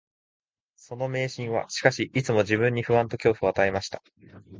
[0.77, 4.01] その迷信は、しかし、いつも自分に不安と恐怖を与えました